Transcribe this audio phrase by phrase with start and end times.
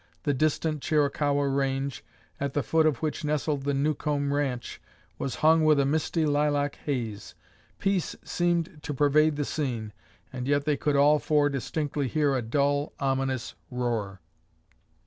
[0.23, 2.03] The distant Chiricahua range,
[2.39, 4.81] at the foot of which nestled the Newcomb ranch,
[5.19, 7.35] was hung with a misty lilac haze.
[7.77, 9.93] Peace seemed to pervade the scene
[10.33, 14.21] and yet they could all four distinctly hear a dull ominous roar.